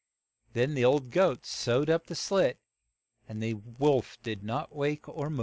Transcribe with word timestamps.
Then 0.53 0.73
the 0.73 0.83
old 0.83 1.11
goat 1.11 1.45
sewed 1.45 1.87
up 1.87 2.07
the 2.07 2.15
slit 2.15 2.57
and 3.29 3.39
the 3.39 3.53
wolf 3.53 4.17
did 4.23 4.41
not 4.43 4.75
wake 4.75 5.07
nor 5.07 5.29
move. 5.29 5.39